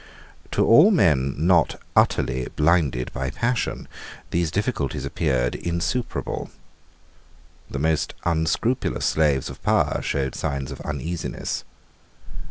[0.53, 3.87] To all men not utterly blinded by passion
[4.31, 6.49] these difficulties appeared insuperable.
[7.69, 11.63] The most unscrupulous slaves of power showed signs of uneasiness.